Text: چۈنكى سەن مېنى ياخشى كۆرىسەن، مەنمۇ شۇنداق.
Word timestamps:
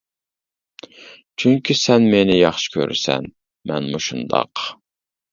چۈنكى 1.41 1.75
سەن 1.81 2.07
مېنى 2.13 2.37
ياخشى 2.37 2.71
كۆرىسەن، 2.77 3.27
مەنمۇ 3.73 4.01
شۇنداق. 4.07 4.65